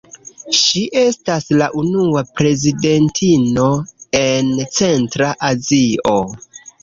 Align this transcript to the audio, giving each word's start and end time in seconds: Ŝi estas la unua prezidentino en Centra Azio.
Ŝi 0.59 0.81
estas 1.01 1.43
la 1.61 1.65
unua 1.81 2.23
prezidentino 2.39 3.67
en 4.23 4.49
Centra 4.79 5.29
Azio. 5.53 6.17